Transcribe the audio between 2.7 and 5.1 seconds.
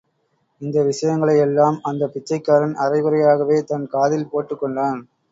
அரைகுறையாகவே தன் காதில் போட்டுக் கொண்டான்.